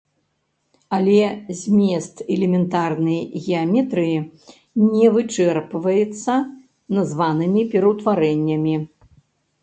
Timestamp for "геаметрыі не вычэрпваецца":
3.43-6.33